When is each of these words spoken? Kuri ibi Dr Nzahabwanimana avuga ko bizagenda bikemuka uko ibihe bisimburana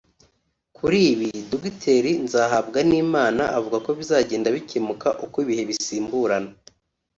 Kuri 0.77 0.99
ibi 1.13 1.29
Dr 1.51 2.03
Nzahabwanimana 2.25 3.43
avuga 3.57 3.77
ko 3.85 3.89
bizagenda 3.99 4.47
bikemuka 4.55 5.07
uko 5.25 5.35
ibihe 5.43 5.63
bisimburana 5.69 6.51